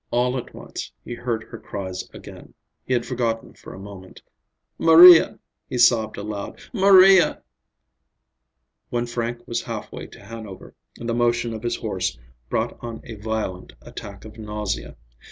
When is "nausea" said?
14.39-14.97